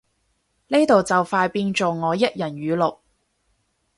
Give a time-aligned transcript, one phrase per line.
[0.69, 2.97] 呢度就快變做我一人語錄